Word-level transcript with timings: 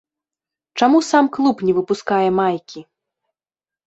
Чаму 0.79 1.01
сам 1.09 1.25
клуб 1.37 1.57
не 1.67 1.73
выпускае 1.79 2.29
майкі? 2.39 2.79